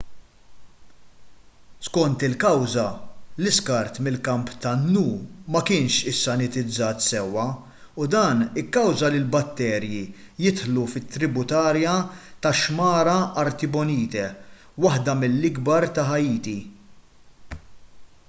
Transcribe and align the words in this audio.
skont 1.87 2.23
il-kawża 2.27 2.85
l-iskart 3.41 3.93
mill-kamp 4.05 4.47
tan-nu 4.63 5.03
ma 5.55 5.61
kienx 5.67 5.95
issanitizzat 6.11 6.99
sewwa 7.09 7.45
u 8.01 8.03
dan 8.15 8.41
ikkawża 8.63 9.11
li 9.11 9.21
l-batterji 9.23 10.01
jidħlu 10.47 10.87
fit-tributarja 10.95 11.93
tax-xmara 12.47 13.17
artibonite 13.45 14.27
waħda 14.87 15.19
mill-akbar 15.23 15.89
ta' 15.99 16.09
ħaiti 16.11 16.59